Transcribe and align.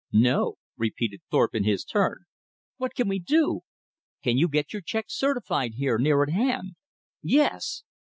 "No," 0.11 0.55
repeated 0.77 1.21
Thorpe 1.29 1.53
in 1.53 1.63
his 1.63 1.83
turn. 1.83 2.23
"What 2.77 2.95
can 2.95 3.07
we 3.07 3.19
do?" 3.19 3.61
"Can 4.23 4.35
you 4.35 4.47
get 4.47 4.73
your 4.73 4.81
check 4.81 5.05
certified 5.09 5.73
here 5.75 5.99
near 5.99 6.23
at 6.23 6.29
hand?" 6.31 6.73
"Yes." 7.21 7.83